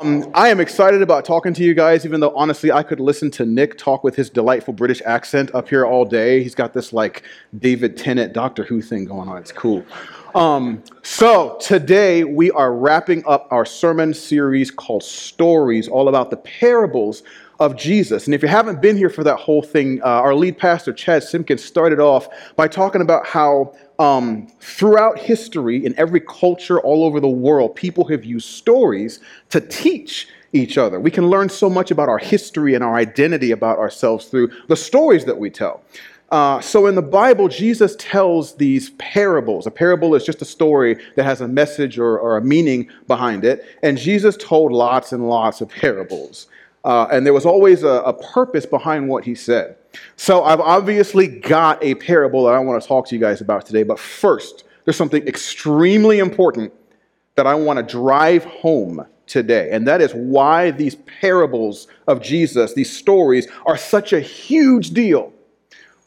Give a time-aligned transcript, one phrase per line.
[0.00, 3.32] Um, I am excited about talking to you guys, even though honestly I could listen
[3.32, 6.40] to Nick talk with his delightful British accent up here all day.
[6.40, 7.24] He's got this like
[7.58, 9.38] David Tennant Doctor Who thing going on.
[9.38, 9.84] It's cool.
[10.36, 16.36] Um, so today we are wrapping up our sermon series called Stories, all about the
[16.36, 17.24] parables
[17.58, 18.26] of Jesus.
[18.26, 21.24] And if you haven't been here for that whole thing, uh, our lead pastor, Chad
[21.24, 27.20] Simpkins, started off by talking about how um, throughout history, in every culture all over
[27.20, 29.20] the world, people have used stories
[29.50, 30.98] to teach each other.
[31.00, 34.76] We can learn so much about our history and our identity about ourselves through the
[34.76, 35.82] stories that we tell.
[36.30, 39.66] Uh, so in the Bible, Jesus tells these parables.
[39.66, 43.44] A parable is just a story that has a message or, or a meaning behind
[43.44, 43.64] it.
[43.82, 46.46] And Jesus told lots and lots of parables.
[46.88, 49.76] Uh, and there was always a, a purpose behind what he said.
[50.16, 53.66] So I've obviously got a parable that I want to talk to you guys about
[53.66, 53.82] today.
[53.82, 56.72] But first, there's something extremely important
[57.34, 59.68] that I want to drive home today.
[59.70, 65.34] And that is why these parables of Jesus, these stories, are such a huge deal.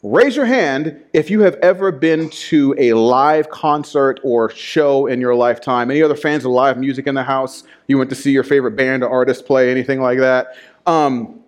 [0.02, 5.20] Raise your hand if you have ever been to a live concert or show in
[5.20, 5.92] your lifetime.
[5.92, 7.62] Any other fans of live music in the house?
[7.86, 10.56] You went to see your favorite band or artist play, anything like that?
[10.86, 11.40] Um,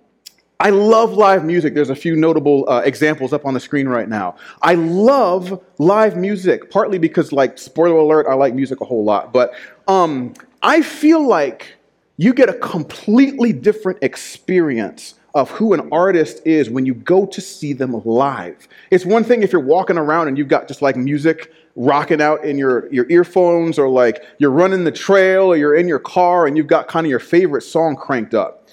[0.60, 1.74] I love live music.
[1.74, 4.36] There's a few notable uh, examples up on the screen right now.
[4.62, 9.32] I love live music, partly because, like, spoiler alert, I like music a whole lot.
[9.32, 9.52] But
[9.88, 11.76] um, I feel like
[12.16, 17.40] you get a completely different experience of who an artist is when you go to
[17.40, 18.68] see them live.
[18.92, 22.44] It's one thing if you're walking around and you've got just like music rocking out
[22.44, 26.46] in your, your earphones, or like you're running the trail, or you're in your car
[26.46, 28.63] and you've got kind of your favorite song cranked up.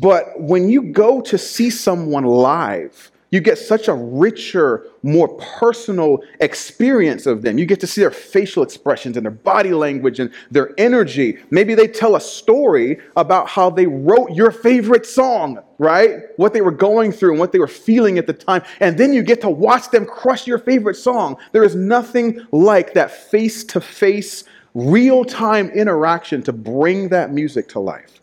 [0.00, 5.26] But when you go to see someone live, you get such a richer, more
[5.58, 7.58] personal experience of them.
[7.58, 11.38] You get to see their facial expressions and their body language and their energy.
[11.50, 16.20] Maybe they tell a story about how they wrote your favorite song, right?
[16.36, 18.62] What they were going through and what they were feeling at the time.
[18.78, 21.36] And then you get to watch them crush your favorite song.
[21.50, 27.68] There is nothing like that face to face, real time interaction to bring that music
[27.70, 28.20] to life.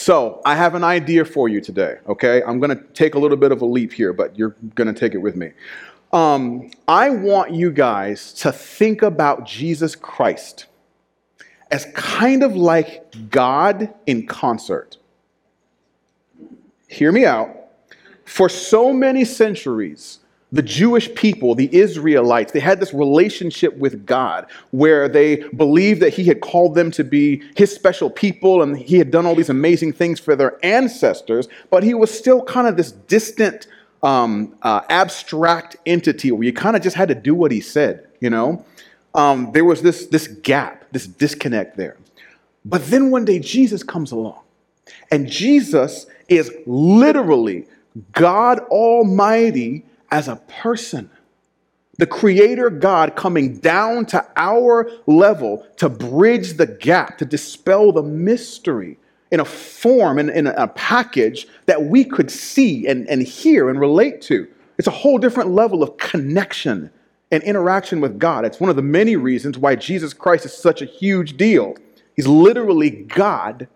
[0.00, 2.42] So, I have an idea for you today, okay?
[2.44, 4.98] I'm going to take a little bit of a leap here, but you're going to
[4.98, 5.52] take it with me.
[6.10, 10.64] Um, I want you guys to think about Jesus Christ
[11.70, 14.96] as kind of like God in concert.
[16.88, 17.54] Hear me out.
[18.24, 20.20] For so many centuries,
[20.52, 26.12] the Jewish people, the Israelites, they had this relationship with God where they believed that
[26.14, 29.50] He had called them to be His special people and He had done all these
[29.50, 33.68] amazing things for their ancestors, but He was still kind of this distant,
[34.02, 38.08] um, uh, abstract entity where you kind of just had to do what He said,
[38.20, 38.64] you know?
[39.14, 41.96] Um, there was this, this gap, this disconnect there.
[42.64, 44.40] But then one day Jesus comes along,
[45.10, 47.66] and Jesus is literally
[48.12, 51.10] God Almighty as a person.
[51.98, 58.02] The Creator God coming down to our level to bridge the gap, to dispel the
[58.02, 58.98] mystery
[59.30, 63.78] in a form, in, in a package that we could see and, and hear and
[63.78, 64.48] relate to.
[64.78, 66.90] It's a whole different level of connection
[67.30, 68.44] and interaction with God.
[68.44, 71.74] It's one of the many reasons why Jesus Christ is such a huge deal.
[72.16, 73.68] He's literally God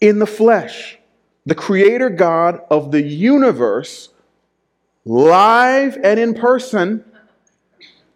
[0.00, 0.98] in the flesh,
[1.46, 4.08] the Creator God of the universe
[5.04, 7.04] live and in person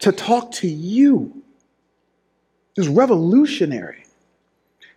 [0.00, 1.42] to talk to you.
[2.76, 4.04] Was revolutionary.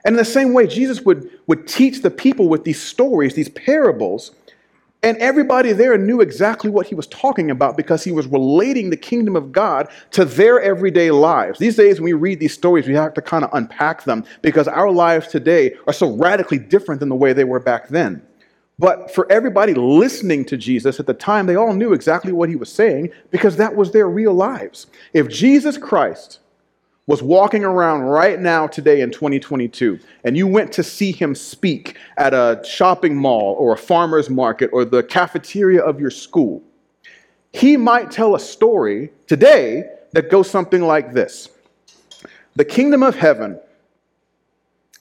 [0.06, 3.50] And in the same way, Jesus would, would teach the people with these stories, these
[3.50, 4.32] parables,
[5.06, 8.98] and everybody there knew exactly what he was talking about because he was relating the
[8.98, 11.60] kingdom of God to their everyday lives.
[11.60, 14.68] These days, when we read these stories, we have to kind of unpack them because
[14.68, 18.26] our lives today are so radically different than the way they were back then.
[18.78, 22.56] But for everybody listening to Jesus at the time, they all knew exactly what he
[22.56, 24.88] was saying because that was their real lives.
[25.14, 26.40] If Jesus Christ
[27.08, 31.98] was walking around right now today in 2022 and you went to see him speak
[32.18, 36.62] at a shopping mall or a farmer's market or the cafeteria of your school,
[37.54, 41.50] he might tell a story today that goes something like this
[42.56, 43.60] The kingdom of heaven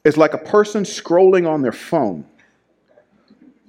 [0.04, 2.24] is like a person scrolling on their phone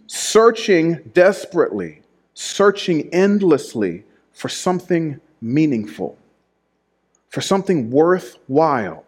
[0.08, 2.02] searching desperately,
[2.34, 4.04] searching endlessly
[4.34, 6.18] for something meaningful,
[7.30, 9.06] for something worthwhile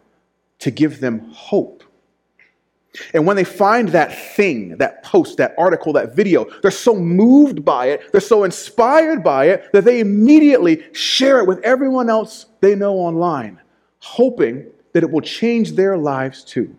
[0.58, 1.84] to give them hope.
[3.14, 7.64] And when they find that thing, that post, that article, that video, they're so moved
[7.64, 12.46] by it, they're so inspired by it, that they immediately share it with everyone else
[12.60, 13.60] they know online,
[14.00, 16.74] hoping that it will change their lives too.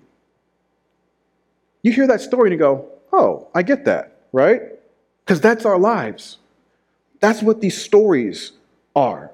[1.84, 4.62] You hear that story and you go, oh, I get that, right?
[5.26, 6.38] Because that's our lives.
[7.20, 8.54] That's what these stories
[8.96, 9.32] are.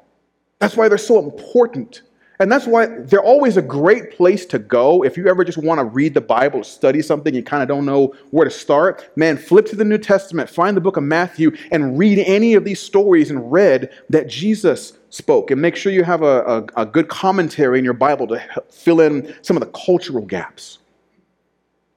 [0.60, 2.02] That's why they're so important.
[2.40, 5.04] And that's why they're always a great place to go.
[5.04, 7.86] If you ever just want to read the Bible, study something, you kind of don't
[7.86, 11.56] know where to start, man, flip to the New Testament, find the book of Matthew,
[11.72, 15.50] and read any of these stories and read that Jesus spoke.
[15.50, 19.00] And make sure you have a, a, a good commentary in your Bible to fill
[19.00, 20.80] in some of the cultural gaps.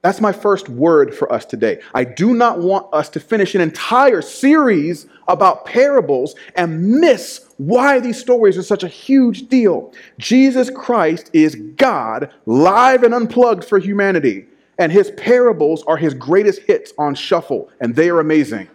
[0.02, 1.80] That's my first word for us today.
[1.92, 7.98] I do not want us to finish an entire series about parables and miss why
[7.98, 9.92] these stories are such a huge deal.
[10.18, 14.46] Jesus Christ is God, live and unplugged for humanity,
[14.78, 18.68] and his parables are his greatest hits on shuffle, and they are amazing.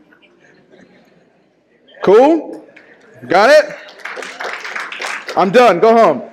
[2.04, 2.68] Cool?
[3.30, 3.78] Got it?
[5.38, 5.80] I'm done.
[5.80, 6.33] Go home.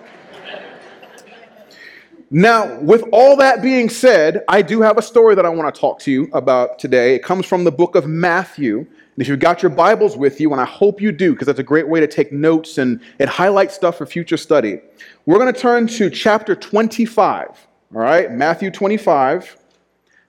[2.32, 5.80] Now, with all that being said, I do have a story that I want to
[5.80, 7.16] talk to you about today.
[7.16, 8.78] It comes from the book of Matthew.
[8.78, 11.58] And if you've got your Bibles with you, and I hope you do, because that's
[11.58, 14.78] a great way to take notes and it highlights stuff for future study,
[15.26, 17.48] we're going to turn to chapter 25.
[17.48, 19.56] All right, Matthew 25.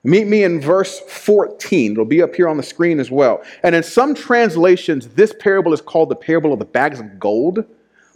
[0.02, 1.92] Meet me in verse 14.
[1.92, 3.44] It'll be up here on the screen as well.
[3.62, 7.64] And in some translations, this parable is called the parable of the bags of gold,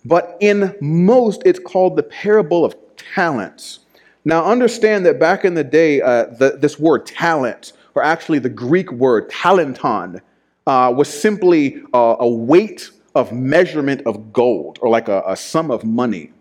[0.05, 2.75] but in most, it's called the parable of
[3.15, 3.81] talents.
[4.25, 8.49] Now, understand that back in the day, uh, the, this word talent, or actually the
[8.49, 10.21] Greek word talenton,
[10.67, 15.71] uh, was simply uh, a weight of measurement of gold, or like a, a sum
[15.71, 16.33] of money.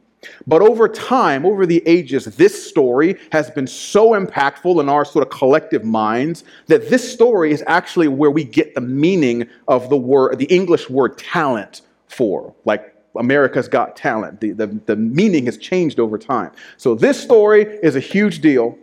[0.48, 5.24] But over time, over the ages, this story has been so impactful in our sort
[5.24, 9.98] of collective minds that this story is actually where we get the meaning of the
[9.98, 14.42] word, the English word talent for, like America's Got Talent.
[14.42, 16.52] The, the, the meaning has changed over time.
[16.78, 18.78] So this story is a huge deal.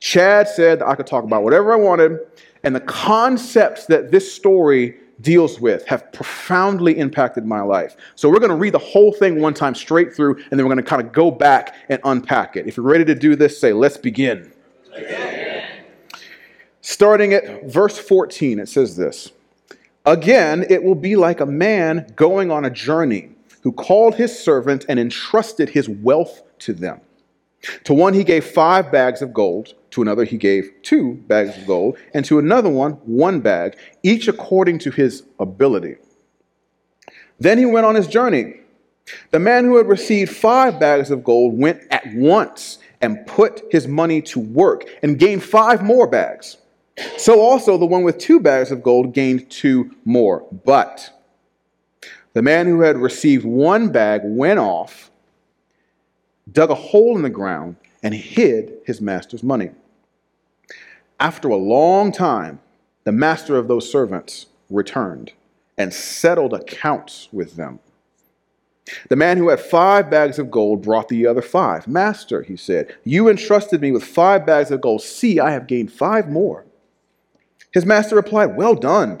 [0.00, 2.18] Chad said I could talk about whatever I wanted,
[2.62, 7.96] and the concepts that this story deals with have profoundly impacted my life.
[8.14, 10.74] So we're going to read the whole thing one time straight through, and then we're
[10.74, 12.66] going to kind of go back and unpack it.
[12.66, 14.52] If you're ready to do this, say, let's begin.
[14.94, 15.64] begin.
[16.80, 19.32] Starting at verse 14, it says this
[20.04, 23.33] Again, it will be like a man going on a journey
[23.64, 27.00] who called his servants and entrusted his wealth to them.
[27.84, 31.66] To one he gave five bags of gold, to another he gave two bags of
[31.66, 35.96] gold, and to another one one bag, each according to his ability.
[37.40, 38.60] Then he went on his journey.
[39.30, 43.88] The man who had received five bags of gold went at once and put his
[43.88, 46.58] money to work and gained five more bags.
[47.16, 50.46] So also the one with two bags of gold gained two more.
[50.64, 51.10] But
[52.34, 55.10] the man who had received one bag went off,
[56.50, 59.70] dug a hole in the ground, and hid his master's money.
[61.18, 62.60] After a long time,
[63.04, 65.32] the master of those servants returned
[65.78, 67.78] and settled accounts with them.
[69.08, 71.88] The man who had five bags of gold brought the other five.
[71.88, 75.02] Master, he said, you entrusted me with five bags of gold.
[75.02, 76.66] See, I have gained five more.
[77.72, 79.20] His master replied, Well done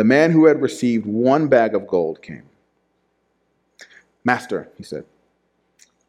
[0.00, 2.44] the man who had received one bag of gold came.
[4.24, 5.04] Master, he said,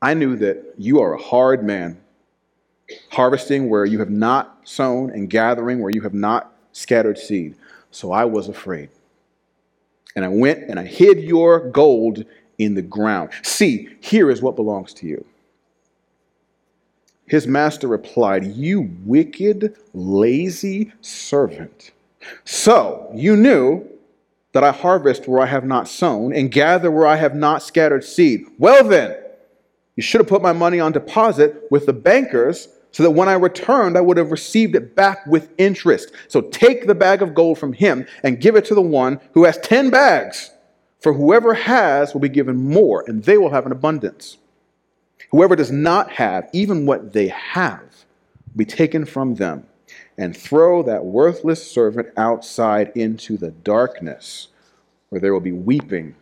[0.01, 1.99] I knew that you are a hard man,
[3.09, 7.57] harvesting where you have not sown and gathering where you have not scattered seed.
[7.91, 8.91] So I was afraid.
[10.15, 12.23] And I went and I hid your gold
[12.57, 13.31] in the ground.
[13.43, 15.25] See, here is what belongs to you.
[17.25, 21.91] His master replied, You wicked, lazy servant.
[22.45, 23.87] So you knew
[24.53, 28.03] that I harvest where I have not sown and gather where I have not scattered
[28.03, 28.45] seed.
[28.57, 29.17] Well, then,
[29.95, 33.33] you should have put my money on deposit with the bankers so that when I
[33.33, 36.11] returned, I would have received it back with interest.
[36.27, 39.45] So take the bag of gold from him and give it to the one who
[39.45, 40.51] has 10 bags.
[40.99, 44.37] For whoever has will be given more, and they will have an abundance.
[45.31, 49.65] Whoever does not have, even what they have, will be taken from them
[50.21, 54.49] and throw that worthless servant outside into the darkness,
[55.09, 56.13] where there will be weeping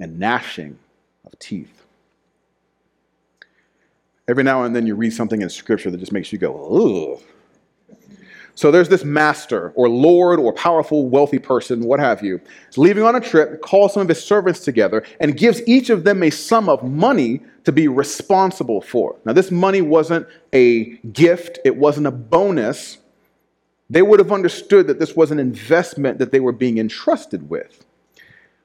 [0.00, 0.76] and gnashing
[1.24, 1.84] of teeth.
[4.26, 7.22] Every now and then you read something in Scripture that just makes you go, ugh.
[8.56, 12.40] So there's this master or lord or powerful, wealthy person, what have you,
[12.76, 16.24] leaving on a trip, calls some of his servants together, and gives each of them
[16.24, 19.14] a sum of money to be responsible for.
[19.24, 22.98] Now, this money wasn't a gift, it wasn't a bonus.
[23.90, 27.84] They would have understood that this was an investment that they were being entrusted with.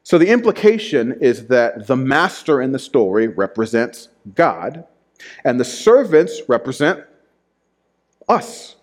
[0.03, 4.86] So the implication is that the master in the story represents God,
[5.44, 7.03] and the servants represent
[8.29, 8.75] us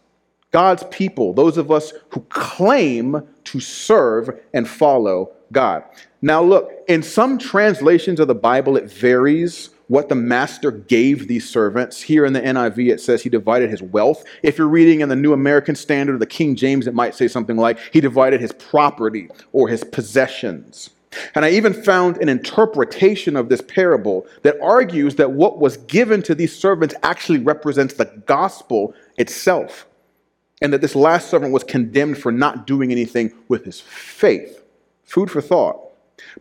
[0.50, 5.84] God's people, those of us who claim to serve and follow God.
[6.20, 11.46] Now, look, in some translations of the Bible, it varies what the master gave these
[11.46, 12.00] servants.
[12.00, 14.24] Here in the NIV, it says he divided his wealth.
[14.42, 17.28] If you're reading in the New American Standard or the King James, it might say
[17.28, 20.88] something like he divided his property or his possessions.
[21.34, 26.22] And I even found an interpretation of this parable that argues that what was given
[26.22, 29.86] to these servants actually represents the gospel itself
[30.62, 34.64] and that this last servant was condemned for not doing anything with his faith.
[35.04, 35.90] Food for thought.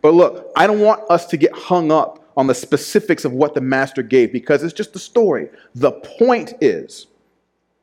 [0.00, 3.54] But look, I don't want us to get hung up on the specifics of what
[3.54, 5.48] the master gave because it's just a story.
[5.74, 7.06] The point is,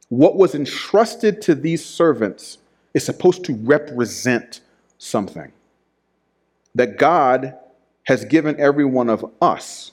[0.10, 2.58] what was entrusted to these servants
[2.94, 4.62] is supposed to represent
[4.98, 5.52] something.
[6.76, 7.58] That God
[8.06, 9.92] has given every one of us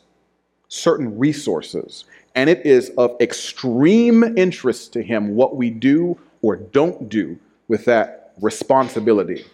[0.68, 7.08] certain resources, and it is of extreme interest to Him what we do or don't
[7.08, 9.44] do with that responsibility.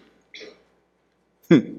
[1.49, 1.79] Hmm.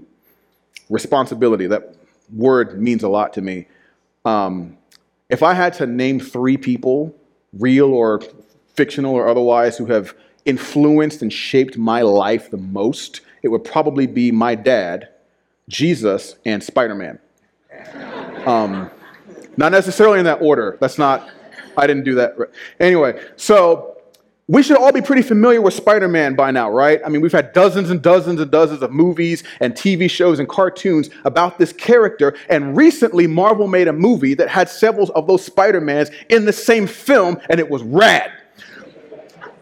[0.90, 1.96] Responsibility, that
[2.36, 3.68] word means a lot to me.
[4.26, 4.78] Um,
[5.30, 7.16] if I had to name three people,
[7.54, 8.22] real or
[8.74, 10.14] fictional or otherwise, who have
[10.46, 15.10] influenced and shaped my life the most, it would probably be my dad,
[15.70, 17.20] Jesus, and Spider Man.
[18.46, 18.90] Um,
[19.58, 20.78] not necessarily in that order.
[20.82, 21.30] That's not,
[21.78, 22.36] I didn't do that.
[22.80, 23.93] Anyway, so
[24.48, 27.00] we should all be pretty familiar with Spider Man by now, right?
[27.06, 30.50] I mean, we've had dozens and dozens and dozens of movies and TV shows and
[30.50, 32.36] cartoons about this character.
[32.50, 36.52] And recently, Marvel made a movie that had several of those Spider Mans in the
[36.52, 38.32] same film, and it was rad.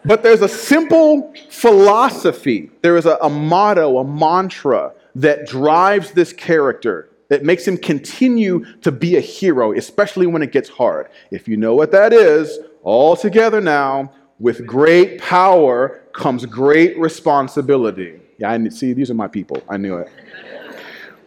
[0.04, 6.32] But there's a simple philosophy, there is a, a motto, a mantra that drives this
[6.32, 11.08] character that makes him continue to be a hero, especially when it gets hard.
[11.30, 14.12] If you know what that is, all together now
[14.42, 18.20] with great power comes great responsibility.
[18.38, 19.62] Yeah, I see, these are my people.
[19.68, 20.10] I knew it.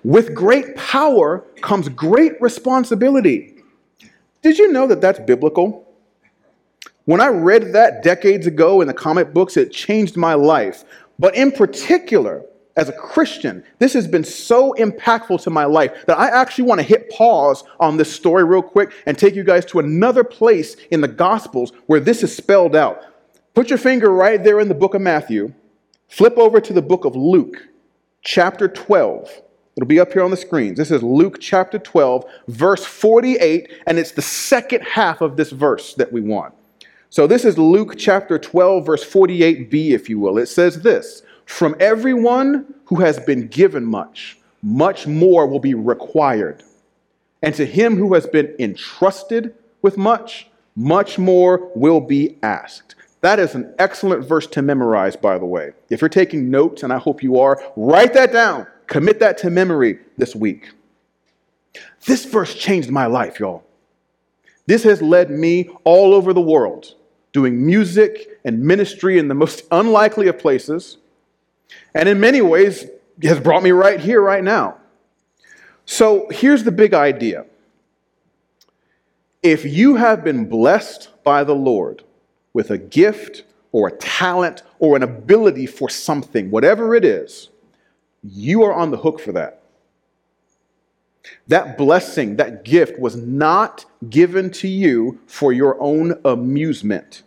[0.04, 3.64] With great power comes great responsibility.
[4.42, 5.88] Did you know that that's biblical?
[7.06, 10.84] When I read that decades ago in the comic books, it changed my life.
[11.18, 12.44] But in particular,
[12.78, 16.80] as a Christian, this has been so impactful to my life that I actually want
[16.80, 20.76] to hit pause on this story real quick and take you guys to another place
[20.92, 23.02] in the Gospels where this is spelled out.
[23.54, 25.54] Put your finger right there in the book of Matthew.
[26.10, 27.68] Flip over to the book of Luke,
[28.22, 29.42] chapter 12.
[29.78, 30.78] It'll be up here on the screens.
[30.78, 35.94] This is Luke chapter 12, verse 48, and it's the second half of this verse
[35.96, 36.54] that we want.
[37.10, 40.38] So this is Luke chapter 12, verse 48b, if you will.
[40.38, 46.64] It says this from everyone who has been given much, much more will be required.
[47.42, 52.96] And to him who has been entrusted with much, much more will be asked.
[53.22, 55.72] That is an excellent verse to memorize, by the way.
[55.90, 58.68] If you're taking notes, and I hope you are, write that down.
[58.88, 60.70] Commit that to memory this week.
[62.06, 63.64] This verse changed my life, y'all.
[64.68, 66.94] This has led me all over the world
[67.32, 70.98] doing music and ministry in the most unlikely of places
[71.94, 72.86] and in many ways
[73.24, 74.78] has brought me right here, right now.
[75.86, 77.46] So here's the big idea.
[79.44, 82.04] If you have been blessed by the Lord
[82.54, 87.50] with a gift or a talent or an ability for something, whatever it is,
[88.24, 89.62] you are on the hook for that.
[91.48, 97.24] That blessing, that gift was not given to you for your own amusement.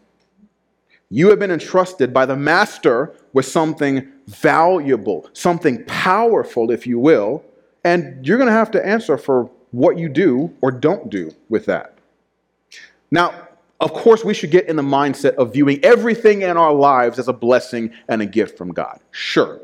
[1.11, 7.43] You have been entrusted by the master with something valuable, something powerful, if you will,
[7.85, 11.65] and you're going to have to answer for what you do or don't do with
[11.65, 11.95] that.
[13.11, 13.49] Now,
[13.81, 17.29] of course, we should get in the mindset of viewing everything in our lives as
[17.29, 19.01] a blessing and a gift from God.
[19.13, 19.61] Sure.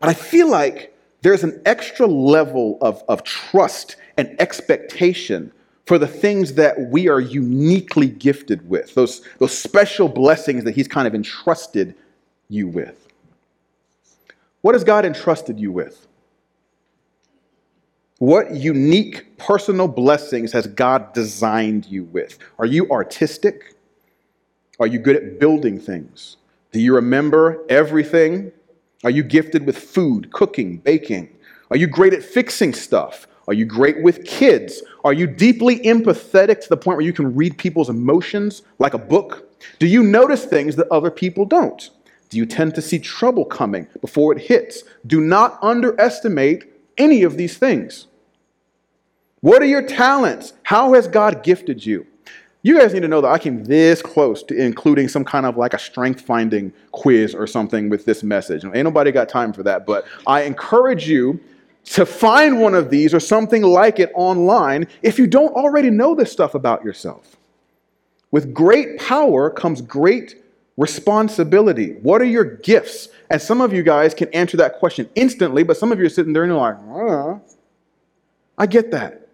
[0.00, 5.52] But I feel like there's an extra level of, of trust and expectation
[5.86, 10.88] for the things that we are uniquely gifted with, those, those special blessings that He's
[10.88, 11.94] kind of entrusted
[12.48, 13.07] you with.
[14.60, 16.06] What has God entrusted you with?
[18.18, 22.38] What unique personal blessings has God designed you with?
[22.58, 23.76] Are you artistic?
[24.80, 26.36] Are you good at building things?
[26.72, 28.50] Do you remember everything?
[29.04, 31.28] Are you gifted with food, cooking, baking?
[31.70, 33.28] Are you great at fixing stuff?
[33.46, 34.82] Are you great with kids?
[35.04, 38.98] Are you deeply empathetic to the point where you can read people's emotions like a
[38.98, 39.48] book?
[39.78, 41.90] Do you notice things that other people don't?
[42.28, 44.82] Do you tend to see trouble coming before it hits?
[45.06, 46.64] Do not underestimate
[46.98, 48.06] any of these things.
[49.40, 50.52] What are your talents?
[50.64, 52.06] How has God gifted you?
[52.62, 55.56] You guys need to know that I came this close to including some kind of
[55.56, 58.64] like a strength finding quiz or something with this message.
[58.64, 61.40] Ain't nobody got time for that, but I encourage you
[61.84, 66.14] to find one of these or something like it online if you don't already know
[66.14, 67.36] this stuff about yourself.
[68.32, 70.42] With great power comes great
[70.78, 71.96] responsibility.
[72.02, 73.08] What are your gifts?
[73.28, 76.08] And some of you guys can answer that question instantly, but some of you are
[76.08, 76.76] sitting there and you're like,
[77.10, 77.38] uh,
[78.56, 79.28] I get that.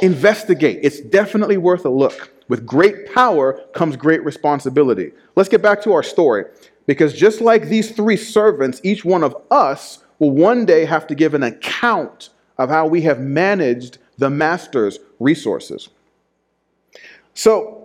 [0.00, 0.78] Investigate.
[0.82, 2.30] It's definitely worth a look.
[2.48, 5.12] With great power comes great responsibility.
[5.36, 6.44] Let's get back to our story.
[6.86, 11.14] Because just like these three servants, each one of us will one day have to
[11.14, 15.88] give an account of how we have managed the master's resources.
[17.34, 17.81] So,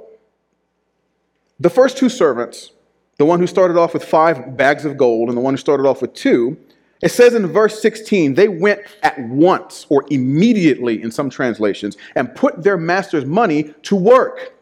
[1.59, 2.71] the first two servants,
[3.17, 5.87] the one who started off with five bags of gold and the one who started
[5.87, 6.57] off with two,
[7.01, 12.33] it says in verse 16, they went at once or immediately in some translations and
[12.35, 14.53] put their master's money to work.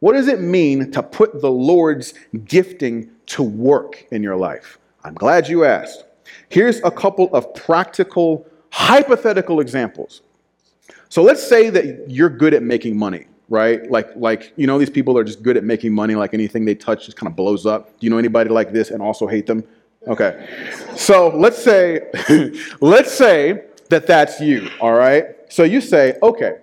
[0.00, 2.14] What does it mean to put the Lord's
[2.44, 4.78] gifting to work in your life?
[5.04, 6.04] I'm glad you asked.
[6.48, 10.22] Here's a couple of practical, hypothetical examples.
[11.08, 13.90] So let's say that you're good at making money, right?
[13.90, 16.14] Like, like you know, these people are just good at making money.
[16.14, 17.98] Like anything they touch just kind of blows up.
[17.98, 19.64] Do you know anybody like this and also hate them?
[20.06, 20.46] Okay.
[20.96, 22.10] So let's say,
[22.80, 24.68] let's say that that's you.
[24.80, 25.26] All right.
[25.48, 26.58] So you say, okay,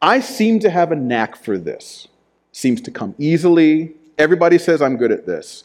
[0.00, 2.08] I seem to have a knack for this.
[2.52, 3.94] Seems to come easily.
[4.18, 5.64] Everybody says I'm good at this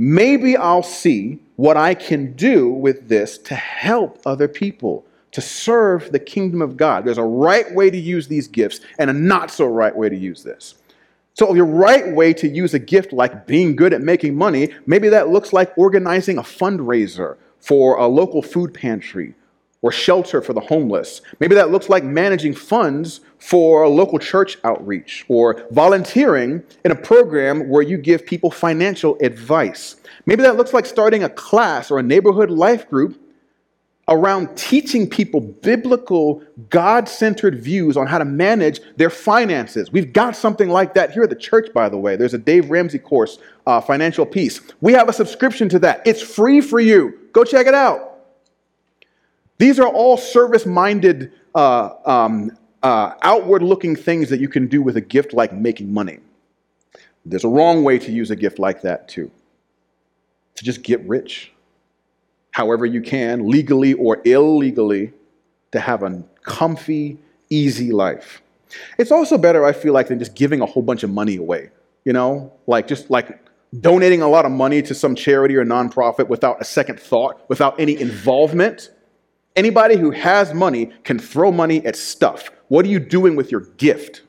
[0.00, 6.12] maybe I'll see what I can do with this to help other people, to serve
[6.12, 7.04] the kingdom of God.
[7.04, 10.16] There's a right way to use these gifts and a not so right way to
[10.16, 10.74] use this.
[11.34, 15.08] So, your right way to use a gift like being good at making money, maybe
[15.10, 19.34] that looks like organizing a fundraiser for a local food pantry
[19.82, 21.22] or shelter for the homeless.
[21.38, 26.96] Maybe that looks like managing funds for a local church outreach or volunteering in a
[26.96, 29.96] program where you give people financial advice.
[30.26, 33.18] Maybe that looks like starting a class or a neighborhood life group
[34.10, 39.92] around teaching people biblical, God centered views on how to manage their finances.
[39.92, 42.16] We've got something like that here at the church, by the way.
[42.16, 44.60] There's a Dave Ramsey course, uh, Financial Peace.
[44.80, 47.18] We have a subscription to that, it's free for you.
[47.32, 48.18] Go check it out.
[49.58, 54.82] These are all service minded, uh, um, uh, outward looking things that you can do
[54.82, 56.18] with a gift like making money.
[57.24, 59.30] There's a wrong way to use a gift like that, too.
[60.56, 61.52] To just get rich,
[62.52, 65.12] however you can, legally or illegally,
[65.72, 68.42] to have a comfy, easy life.
[68.98, 71.70] It's also better, I feel like, than just giving a whole bunch of money away.
[72.04, 73.38] You know, like just like
[73.80, 77.78] donating a lot of money to some charity or nonprofit without a second thought, without
[77.78, 78.90] any involvement
[79.56, 82.50] Anybody who has money can throw money at stuff.
[82.68, 84.22] What are you doing with your gift?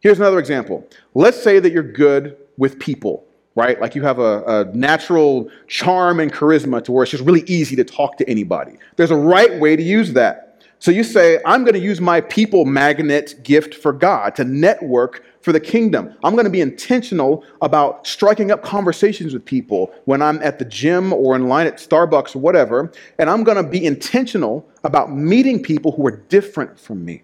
[0.00, 0.86] Here's another example.
[1.14, 3.80] Let's say that you're good with people, right?
[3.80, 7.76] Like you have a, a, natural charm and charisma to where it's just really easy
[7.76, 8.72] to talk to anybody.
[8.96, 10.62] There's a right way to use that.
[10.80, 15.24] So you say, I'm going to use my people magnet gift for God to network
[15.40, 16.14] for the kingdom.
[16.22, 20.64] I'm going to be intentional about striking up conversations with people when I'm at the
[20.64, 22.92] gym or in line at Starbucks or whatever.
[23.18, 27.22] And I'm going to be intentional about meeting people who are different from me.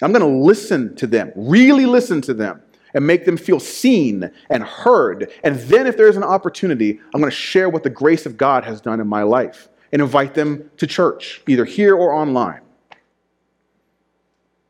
[0.00, 2.62] I'm going to listen to them, really listen to them,
[2.94, 5.30] and make them feel seen and heard.
[5.44, 8.64] And then, if there's an opportunity, I'm going to share what the grace of God
[8.64, 12.60] has done in my life and invite them to church, either here or online.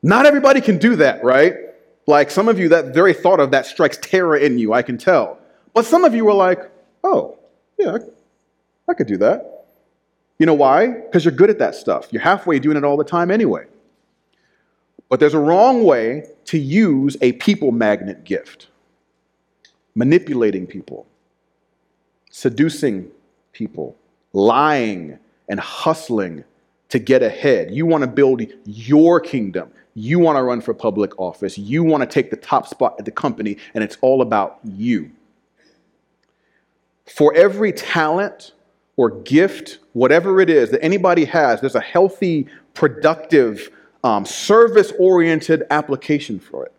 [0.03, 1.55] Not everybody can do that, right?
[2.07, 4.97] Like some of you, that very thought of that strikes terror in you, I can
[4.97, 5.39] tell.
[5.75, 6.71] But some of you are like,
[7.05, 7.39] oh,
[7.79, 7.99] yeah,
[8.89, 9.67] I could do that.
[10.39, 10.87] You know why?
[10.87, 12.09] Because you're good at that stuff.
[12.11, 13.67] You're halfway doing it all the time anyway.
[15.09, 18.69] But there's a wrong way to use a people magnet gift
[19.99, 21.09] manipulating people,
[22.31, 23.11] seducing
[23.53, 23.97] people,
[24.33, 25.19] lying,
[25.49, 26.45] and hustling
[26.89, 27.73] to get ahead.
[27.73, 29.73] You want to build your kingdom.
[29.95, 31.59] You want to run for public office.
[31.59, 35.11] You want to take the top spot at the company, and it's all about you.
[37.07, 38.53] For every talent
[38.97, 43.71] or gift, whatever it is that anybody has, there's a healthy, productive,
[44.05, 46.73] um, service oriented application for it.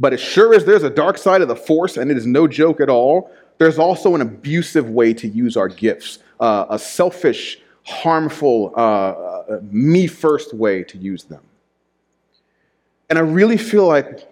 [0.00, 2.46] But as sure as there's a dark side of the force, and it is no
[2.46, 7.58] joke at all, there's also an abusive way to use our gifts, uh, a selfish,
[7.82, 11.42] harmful, uh, uh, me first way to use them.
[13.10, 14.28] And I really feel like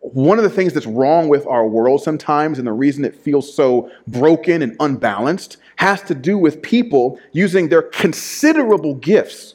[0.00, 3.52] one of the things that's wrong with our world sometimes, and the reason it feels
[3.52, 9.54] so broken and unbalanced, has to do with people using their considerable gifts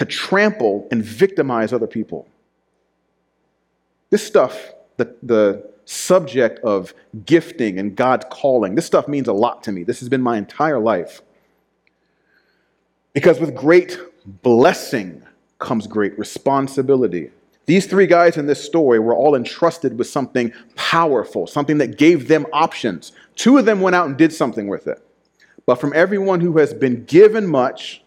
[0.00, 2.26] to trample and victimize other people.
[4.08, 6.94] This stuff, the, the subject of
[7.26, 9.84] gifting and God's calling, this stuff means a lot to me.
[9.84, 11.20] This has been my entire life.
[13.12, 15.22] Because with great blessing
[15.58, 17.30] comes great responsibility.
[17.66, 22.26] These three guys in this story were all entrusted with something powerful, something that gave
[22.26, 23.12] them options.
[23.36, 25.06] Two of them went out and did something with it.
[25.66, 28.02] But from everyone who has been given much,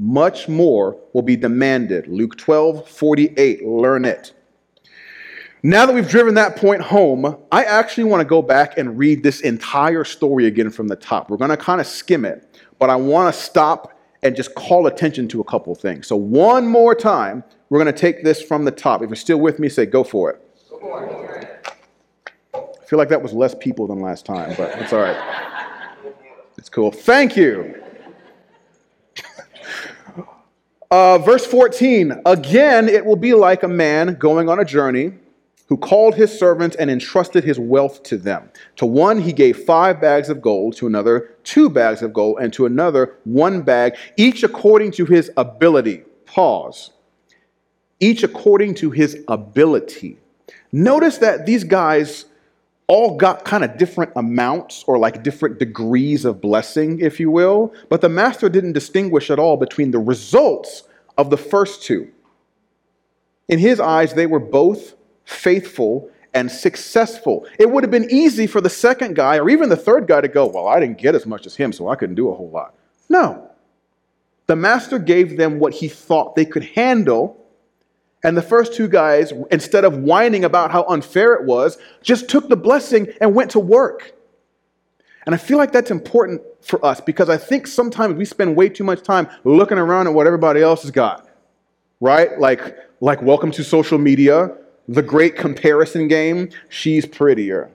[0.00, 2.06] much more will be demanded.
[2.06, 3.66] Luke 12, 48.
[3.66, 4.32] Learn it.
[5.62, 9.22] Now that we've driven that point home, I actually want to go back and read
[9.22, 11.28] this entire story again from the top.
[11.28, 14.86] We're going to kind of skim it, but I want to stop and just call
[14.86, 16.06] attention to a couple things.
[16.06, 19.02] So, one more time, we're going to take this from the top.
[19.02, 20.40] If you're still with me, say, go for it.
[20.70, 21.66] Go for it.
[22.54, 26.06] I feel like that was less people than last time, but it's all right.
[26.56, 26.90] It's cool.
[26.90, 27.82] Thank you.
[30.92, 35.12] Uh, verse 14 Again, it will be like a man going on a journey
[35.68, 38.50] who called his servants and entrusted his wealth to them.
[38.76, 42.52] To one he gave five bags of gold, to another two bags of gold, and
[42.54, 46.02] to another one bag, each according to his ability.
[46.26, 46.90] Pause.
[48.00, 50.18] Each according to his ability.
[50.72, 52.24] Notice that these guys
[52.90, 57.72] all got kind of different amounts or like different degrees of blessing, if you will,
[57.88, 60.82] but the master didn't distinguish at all between the results
[61.16, 62.10] of the first two.
[63.48, 64.94] In his eyes, they were both
[65.30, 67.46] faithful, and successful.
[67.58, 70.28] It would have been easy for the second guy or even the third guy to
[70.28, 72.50] go, Well, I didn't get as much as him, so I couldn't do a whole
[72.50, 72.74] lot.
[73.08, 73.50] No.
[74.46, 77.36] The master gave them what he thought they could handle.
[78.22, 82.48] And the first two guys, instead of whining about how unfair it was, just took
[82.48, 84.12] the blessing and went to work.
[85.26, 88.68] And I feel like that's important for us because I think sometimes we spend way
[88.68, 91.28] too much time looking around at what everybody else has got.
[92.00, 92.38] Right?
[92.38, 94.54] Like, like welcome to social media
[94.90, 97.70] the great comparison game, she's prettier.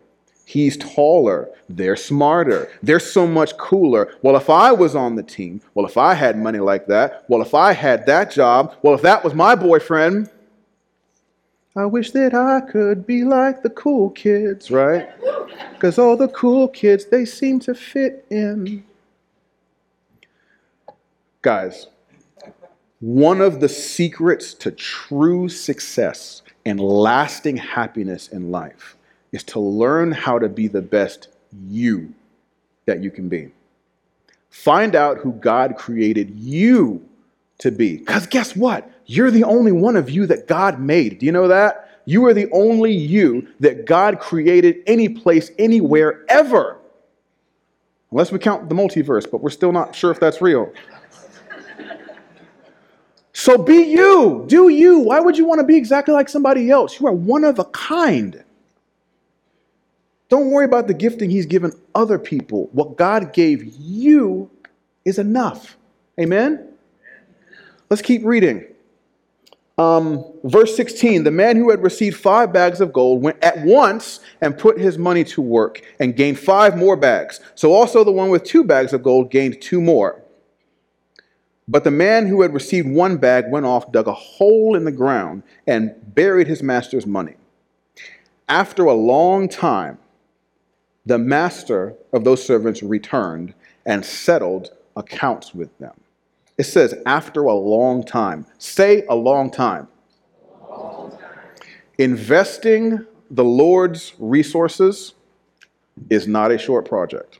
[0.45, 1.49] He's taller.
[1.69, 2.69] They're smarter.
[2.83, 4.13] They're so much cooler.
[4.21, 7.41] Well, if I was on the team, well, if I had money like that, well,
[7.41, 10.29] if I had that job, well, if that was my boyfriend,
[11.75, 15.09] I wish that I could be like the cool kids, right?
[15.73, 18.85] Because all the cool kids, they seem to fit in.
[21.41, 21.87] Guys,
[23.01, 28.95] one of the secrets to true success and lasting happiness in life
[29.33, 31.27] is to learn how to be the best
[31.67, 32.13] you
[32.85, 33.51] that you can be.
[34.49, 37.03] Find out who God created you
[37.59, 37.97] to be.
[37.97, 38.89] Because guess what?
[39.05, 41.19] You're the only one of you that God made.
[41.19, 42.01] Do you know that?
[42.05, 46.77] You are the only you that God created any place, anywhere, ever.
[48.11, 50.71] Unless we count the multiverse, but we're still not sure if that's real.
[53.33, 54.45] So be you.
[54.47, 54.99] Do you.
[54.99, 56.99] Why would you want to be exactly like somebody else?
[56.99, 58.41] You are one of a kind.
[60.29, 62.69] Don't worry about the gifting He's given other people.
[62.71, 64.49] What God gave you
[65.03, 65.77] is enough.
[66.19, 66.74] Amen?
[67.89, 68.65] Let's keep reading.
[69.77, 74.21] Um, verse 16 The man who had received five bags of gold went at once
[74.41, 77.39] and put his money to work and gained five more bags.
[77.55, 80.21] So also the one with two bags of gold gained two more.
[81.67, 84.91] But the man who had received one bag went off, dug a hole in the
[84.91, 87.35] ground, and buried his master's money.
[88.47, 89.97] After a long time,
[91.07, 95.99] the master of those servants returned and settled accounts with them.
[96.57, 98.45] It says, after a long time.
[98.57, 99.87] Say a long time.
[100.69, 101.39] long time.
[101.97, 105.13] Investing the Lord's resources
[106.09, 107.39] is not a short project,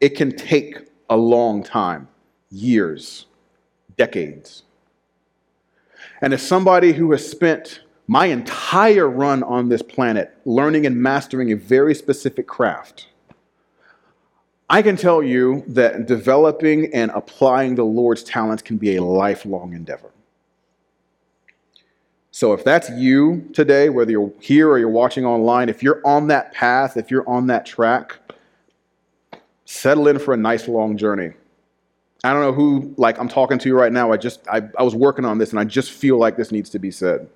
[0.00, 2.08] it can take a long time
[2.50, 3.26] years,
[3.96, 4.62] decades.
[6.20, 11.52] And as somebody who has spent my entire run on this planet learning and mastering
[11.52, 13.08] a very specific craft,
[14.70, 19.72] I can tell you that developing and applying the Lord's talents can be a lifelong
[19.72, 20.10] endeavor.
[22.30, 26.28] So if that's you today, whether you're here or you're watching online, if you're on
[26.28, 28.18] that path, if you're on that track,
[29.64, 31.32] settle in for a nice long journey.
[32.22, 34.12] I don't know who like I'm talking to you right now.
[34.12, 36.68] I just I, I was working on this and I just feel like this needs
[36.70, 37.28] to be said.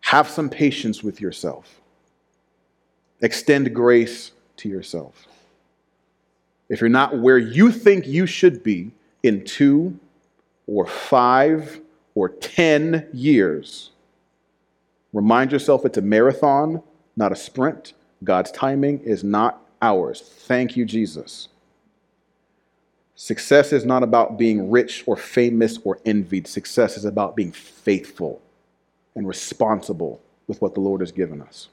[0.00, 1.80] Have some patience with yourself.
[3.20, 5.28] Extend grace to yourself.
[6.72, 10.00] If you're not where you think you should be in two
[10.66, 11.82] or five
[12.14, 13.90] or 10 years,
[15.12, 16.82] remind yourself it's a marathon,
[17.14, 17.92] not a sprint.
[18.24, 20.22] God's timing is not ours.
[20.22, 21.48] Thank you, Jesus.
[23.16, 26.46] Success is not about being rich or famous or envied.
[26.46, 28.40] Success is about being faithful
[29.14, 31.68] and responsible with what the Lord has given us.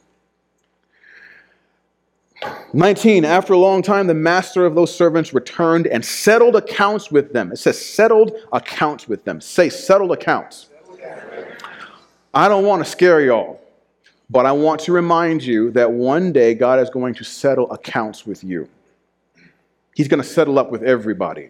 [2.74, 7.34] 19, after a long time, the master of those servants returned and settled accounts with
[7.34, 7.52] them.
[7.52, 9.42] It says settled accounts with them.
[9.42, 10.68] Say settled accounts.
[12.34, 13.60] I don't want to scare y'all,
[14.30, 18.28] but I want to remind you that one day God is going to settle accounts
[18.28, 18.70] with you.
[19.96, 21.50] He's going to settle up with everybody.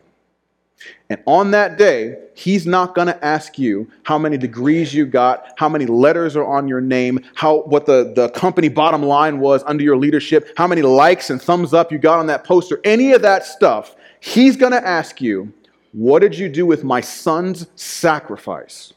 [1.09, 5.53] And on that day, he's not going to ask you how many degrees you got,
[5.57, 9.63] how many letters are on your name, how what the, the company bottom line was
[9.65, 13.11] under your leadership, how many likes and thumbs up you got on that poster, any
[13.11, 13.95] of that stuff.
[14.19, 15.51] He's going to ask you,
[15.91, 18.93] what did you do with my son's sacrifice?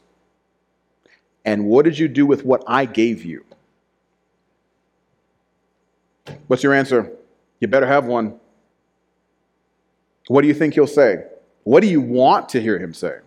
[1.45, 3.43] And what did you do with what I gave you?
[6.47, 7.11] What's your answer?
[7.59, 8.39] You better have one.
[10.27, 11.25] What do you think he'll say?
[11.63, 13.19] What do you want to hear him say?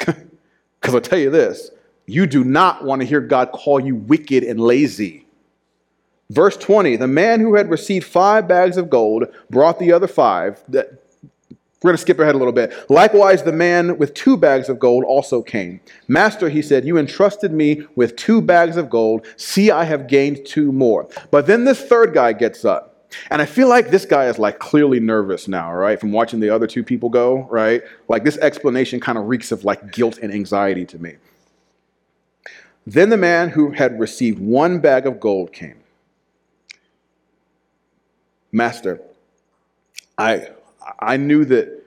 [0.80, 1.70] Because I'll tell you this
[2.04, 5.26] you do not want to hear God call you wicked and lazy.
[6.28, 10.62] Verse 20 the man who had received five bags of gold brought the other five.
[10.68, 11.00] That,
[11.82, 12.72] we're going to skip ahead a little bit.
[12.88, 15.80] Likewise, the man with two bags of gold also came.
[16.08, 19.26] Master, he said, You entrusted me with two bags of gold.
[19.36, 21.06] See, I have gained two more.
[21.30, 22.93] But then this third guy gets up.
[23.30, 25.98] And I feel like this guy is like clearly nervous now, right?
[25.98, 27.82] From watching the other two people go, right?
[28.08, 31.16] Like this explanation kind of reeks of like guilt and anxiety to me.
[32.86, 35.80] Then the man who had received one bag of gold came.
[38.52, 39.00] Master,
[40.18, 40.48] I,
[41.00, 41.82] I knew that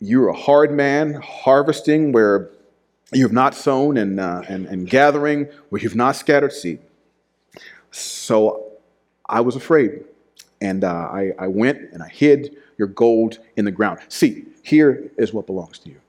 [0.00, 2.50] you're a hard man, harvesting where
[3.12, 6.80] you have not sown and, uh, and, and gathering where you've not scattered seed.
[7.90, 8.72] So
[9.28, 10.04] I was afraid
[10.62, 13.98] and uh, I, I went and I hid your gold in the ground.
[14.08, 16.00] See, here is what belongs to you.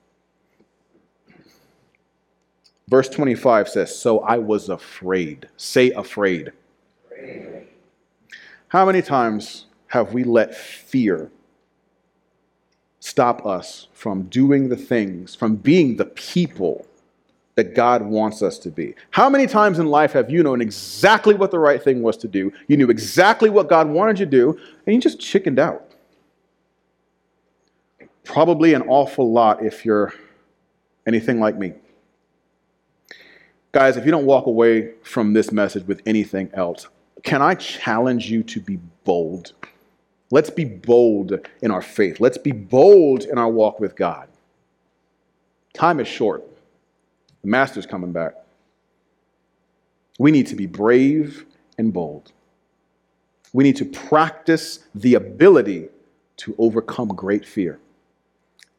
[2.88, 5.50] Verse 25 says, So I was afraid.
[5.58, 6.52] Say afraid.
[7.12, 7.68] afraid.
[8.68, 11.32] How many times have we let fear
[13.00, 16.86] stop us from doing the things, from being the people
[17.56, 18.96] that God wants us to be.
[19.12, 22.28] How many times in life have you known exactly what the right thing was to
[22.28, 22.52] do?
[22.68, 25.86] You knew exactly what God wanted you to do, and you just chickened out?
[28.24, 30.14] Probably an awful lot if you're
[31.06, 31.74] anything like me.
[33.72, 36.88] Guys, if you don't walk away from this message with anything else,
[37.24, 39.54] can I challenge you to be bold?
[40.32, 42.20] Let's be bold in our faith.
[42.20, 44.28] Let's be bold in our walk with God.
[45.74, 46.44] Time is short.
[47.44, 48.36] The master's coming back.
[50.18, 51.46] We need to be brave
[51.78, 52.32] and bold.
[53.52, 55.90] We need to practice the ability
[56.38, 57.80] to overcome great fear.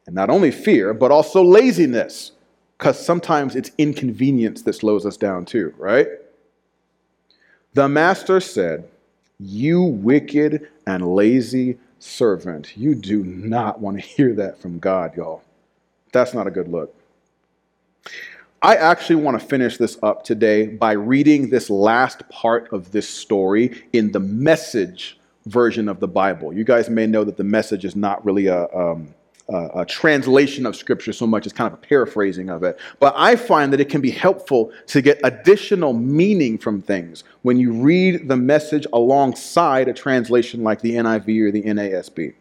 [0.05, 2.31] And not only fear, but also laziness,
[2.77, 6.07] because sometimes it's inconvenience that slows us down too, right?
[7.73, 8.87] The master said,
[9.39, 12.77] You wicked and lazy servant.
[12.77, 15.43] You do not want to hear that from God, y'all.
[16.11, 16.93] That's not a good look.
[18.65, 23.07] I actually want to finish this up today by reading this last part of this
[23.07, 26.51] story in the message version of the Bible.
[26.51, 29.13] You guys may know that the message is not really a, um,
[29.49, 32.79] a, a translation of Scripture so much as kind of a paraphrasing of it.
[32.99, 37.59] But I find that it can be helpful to get additional meaning from things when
[37.59, 42.33] you read the message alongside a translation like the NIV or the NASB.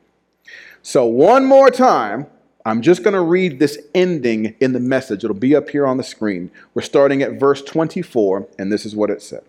[0.80, 2.28] So, one more time,
[2.64, 5.22] I'm just going to read this ending in the message.
[5.22, 6.50] It'll be up here on the screen.
[6.72, 9.42] We're starting at verse 24, and this is what it said.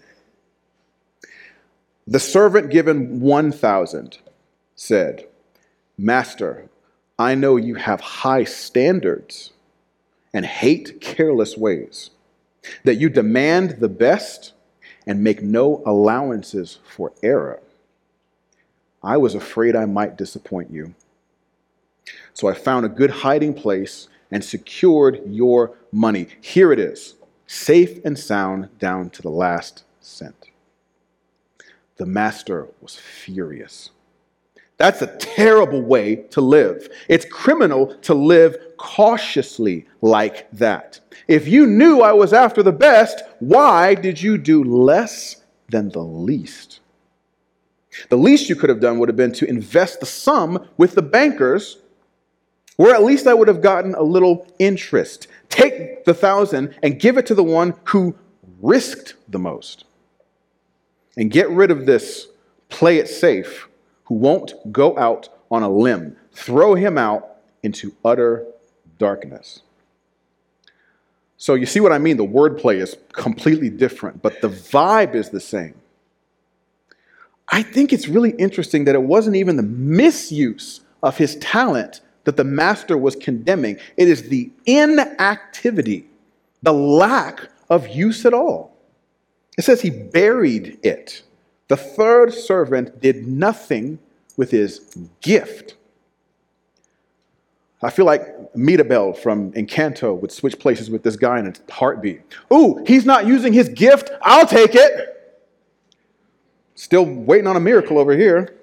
[2.05, 4.17] The servant given 1,000
[4.75, 5.27] said,
[5.97, 6.69] Master,
[7.17, 9.51] I know you have high standards
[10.33, 12.09] and hate careless ways,
[12.83, 14.51] that you demand the best
[15.07, 17.61] and make no allowances for error.
[19.01, 20.95] I was afraid I might disappoint you
[22.35, 26.27] so I found a good hiding place and secured your money.
[26.41, 27.15] Here it is,
[27.47, 30.49] safe and sound down to the last cent.
[31.95, 33.89] The master was furious.
[34.77, 36.89] That's a terrible way to live.
[37.07, 40.99] It's criminal to live cautiously like that.
[41.29, 45.37] If you knew I was after the best, why did you do less
[45.69, 46.81] than the least?
[48.09, 51.01] The least you could have done would have been to invest the sum with the
[51.01, 51.77] bankers,
[52.75, 55.27] where at least I would have gotten a little interest.
[55.49, 58.15] Take the thousand and give it to the one who
[58.61, 59.85] risked the most.
[61.17, 62.27] And get rid of this
[62.69, 63.67] play it safe
[64.05, 66.17] who won't go out on a limb.
[66.33, 68.45] Throw him out into utter
[68.97, 69.61] darkness.
[71.37, 72.17] So you see what I mean?
[72.17, 75.75] The wordplay is completely different, but the vibe is the same.
[77.49, 82.37] I think it's really interesting that it wasn't even the misuse of his talent that
[82.37, 83.77] the master was condemning.
[83.97, 86.07] It is the inactivity,
[86.61, 88.75] the lack of use at all.
[89.57, 91.23] It says he buried it.
[91.67, 93.99] The third servant did nothing
[94.37, 94.81] with his
[95.21, 95.75] gift.
[97.81, 102.21] I feel like Mirabel from Encanto would switch places with this guy in a heartbeat.
[102.51, 104.09] Ooh, he's not using his gift.
[104.21, 105.11] I'll take it.
[106.73, 108.55] Still waiting on a miracle over here.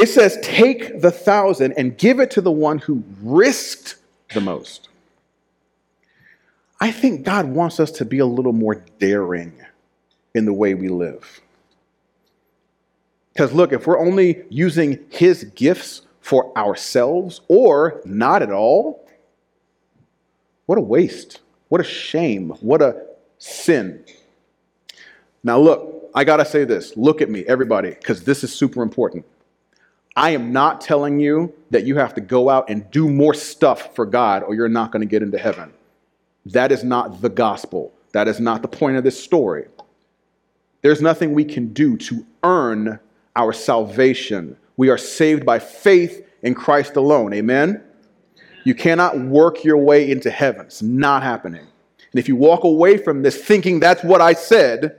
[0.00, 3.96] It says, Take the thousand and give it to the one who risked
[4.32, 4.88] the most.
[6.80, 9.52] I think God wants us to be a little more daring
[10.34, 11.42] in the way we live.
[13.34, 19.06] Because look, if we're only using his gifts for ourselves or not at all,
[20.64, 21.40] what a waste.
[21.68, 22.50] What a shame.
[22.60, 23.04] What a
[23.36, 24.02] sin.
[25.44, 26.96] Now, look, I got to say this.
[26.96, 29.26] Look at me, everybody, because this is super important.
[30.20, 33.94] I am not telling you that you have to go out and do more stuff
[33.94, 35.72] for God or you're not going to get into heaven.
[36.44, 37.94] That is not the gospel.
[38.12, 39.68] That is not the point of this story.
[40.82, 43.00] There's nothing we can do to earn
[43.34, 44.58] our salvation.
[44.76, 47.32] We are saved by faith in Christ alone.
[47.32, 47.82] Amen?
[48.64, 50.66] You cannot work your way into heaven.
[50.66, 51.66] It's not happening.
[52.12, 54.98] And if you walk away from this thinking that's what I said,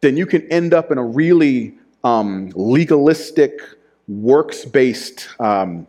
[0.00, 3.60] then you can end up in a really um, legalistic,
[4.08, 5.86] works based, um,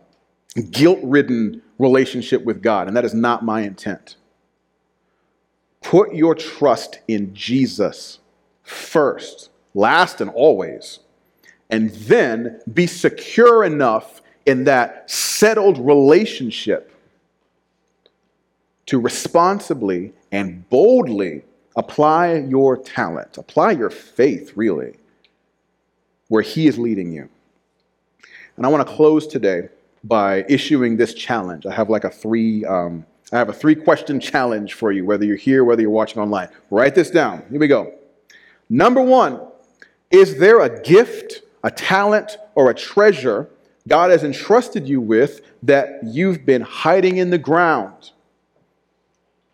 [0.70, 2.88] guilt ridden relationship with God.
[2.88, 4.16] And that is not my intent.
[5.82, 8.20] Put your trust in Jesus
[8.62, 11.00] first, last, and always.
[11.70, 16.92] And then be secure enough in that settled relationship
[18.86, 21.42] to responsibly and boldly
[21.76, 24.96] apply your talent, apply your faith, really,
[26.28, 27.28] where He is leading you.
[28.56, 29.68] And I want to close today
[30.04, 31.66] by issuing this challenge.
[31.66, 35.24] I have like a three, um, I have a three question challenge for you, whether
[35.24, 36.48] you're here, whether you're watching online.
[36.70, 37.42] Write this down.
[37.50, 37.94] Here we go.
[38.68, 39.40] Number one,
[40.10, 43.48] is there a gift, a talent, or a treasure
[43.88, 48.12] God has entrusted you with that you've been hiding in the ground?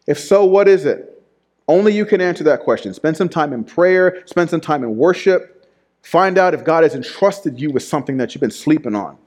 [0.06, 1.22] If so, what is it?
[1.68, 2.92] Only you can answer that question.
[2.92, 5.59] Spend some time in prayer, spend some time in worship.
[6.02, 9.18] Find out if God has entrusted you with something that you've been sleeping on.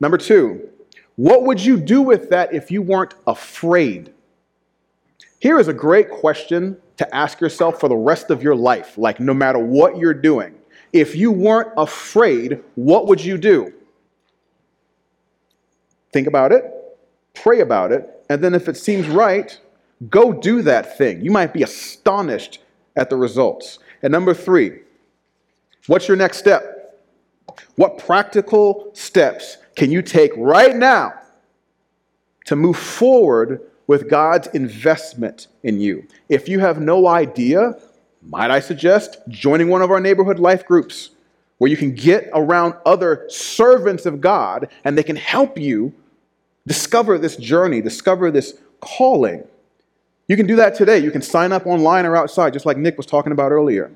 [0.00, 0.68] Number two,
[1.16, 4.12] what would you do with that if you weren't afraid?
[5.40, 9.20] Here is a great question to ask yourself for the rest of your life, like
[9.20, 10.54] no matter what you're doing.
[10.92, 13.72] If you weren't afraid, what would you do?
[16.12, 16.64] Think about it,
[17.34, 19.58] pray about it, and then if it seems right,
[20.08, 21.20] go do that thing.
[21.20, 22.60] You might be astonished
[22.96, 23.78] at the results.
[24.02, 24.80] And number three,
[25.88, 27.00] what's your next step?
[27.74, 31.14] What practical steps can you take right now
[32.46, 36.06] to move forward with God's investment in you.
[36.28, 37.74] If you have no idea,
[38.22, 41.10] might I suggest joining one of our neighborhood life groups
[41.56, 45.92] where you can get around other servants of God and they can help you
[46.66, 49.42] discover this journey, discover this calling.
[50.28, 50.98] You can do that today.
[50.98, 53.90] You can sign up online or outside, just like Nick was talking about earlier.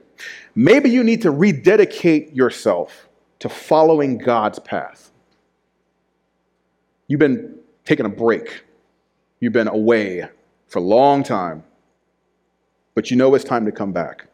[0.55, 3.09] Maybe you need to rededicate yourself
[3.39, 5.11] to following God's path.
[7.09, 8.65] You've been taking a break
[9.43, 10.29] You've been away
[10.69, 11.65] for a long time,
[12.95, 14.29] but you know it's time to come back.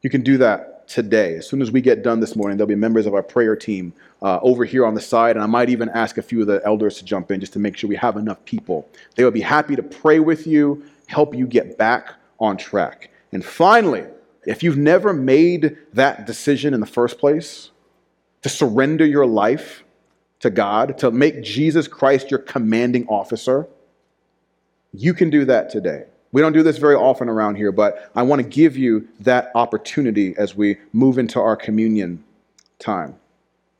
[0.00, 1.34] You can do that today.
[1.36, 3.92] As soon as we get done this morning, there'll be members of our prayer team
[4.22, 6.62] uh, over here on the side, and I might even ask a few of the
[6.64, 8.88] elders to jump in just to make sure we have enough people.
[9.16, 13.10] They will be happy to pray with you, help you get back on track.
[13.32, 14.06] And finally,
[14.44, 17.70] if you've never made that decision in the first place,
[18.42, 19.84] to surrender your life
[20.40, 23.68] to God, to make Jesus Christ your commanding officer,
[24.92, 26.04] you can do that today.
[26.32, 29.52] We don't do this very often around here, but I want to give you that
[29.54, 32.24] opportunity as we move into our communion
[32.78, 33.16] time.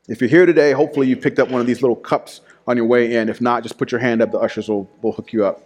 [0.07, 2.85] If you're here today, hopefully you picked up one of these little cups on your
[2.85, 3.27] way in.
[3.27, 4.31] If not, just put your hand up.
[4.31, 5.63] The ushers will, will hook you up.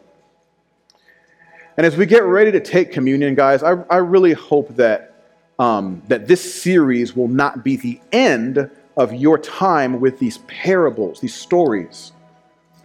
[1.78, 5.14] And as we get ready to take communion, guys, I, I really hope that,
[5.60, 11.22] um, that this series will not be the end of your time with these parables,
[11.22, 12.14] these stories.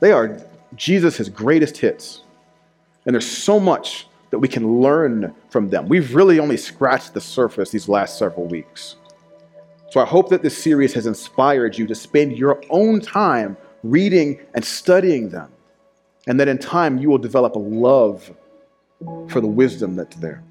[0.01, 0.38] They are
[0.76, 2.22] Jesus' greatest hits.
[3.07, 5.88] And there's so much that we can learn from them.
[5.88, 8.97] We've really only scratched the surface these last several weeks.
[9.90, 14.40] So I hope that this series has inspired you to spend your own time reading
[14.55, 15.51] and studying them,
[16.26, 18.30] and that in time you will develop a love
[19.28, 20.42] for the wisdom that's there.